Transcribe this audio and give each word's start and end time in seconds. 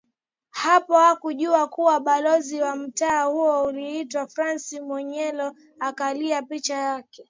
Hapo 0.49 0.97
akajua 0.99 1.67
kuwa 1.67 1.99
balozi 1.99 2.61
wa 2.61 2.75
mtaa 2.75 3.23
huo 3.23 3.67
aliitwa 3.67 4.27
Francis 4.27 4.81
Mwinyelo 4.81 5.55
akaangalia 5.79 6.41
picha 6.41 6.75
yake 6.75 7.19